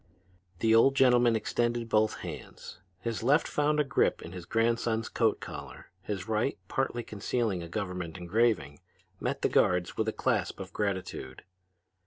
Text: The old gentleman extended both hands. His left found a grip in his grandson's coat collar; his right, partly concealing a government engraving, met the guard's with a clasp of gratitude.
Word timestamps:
The 0.61 0.73
old 0.73 0.95
gentleman 0.95 1.35
extended 1.35 1.87
both 1.87 2.21
hands. 2.21 2.79
His 3.01 3.21
left 3.21 3.47
found 3.47 3.79
a 3.79 3.83
grip 3.83 4.23
in 4.23 4.31
his 4.31 4.45
grandson's 4.45 5.07
coat 5.07 5.39
collar; 5.39 5.91
his 6.01 6.27
right, 6.27 6.57
partly 6.67 7.03
concealing 7.03 7.61
a 7.61 7.69
government 7.69 8.17
engraving, 8.17 8.79
met 9.19 9.43
the 9.43 9.47
guard's 9.49 9.97
with 9.97 10.07
a 10.07 10.11
clasp 10.11 10.59
of 10.59 10.73
gratitude. 10.73 11.43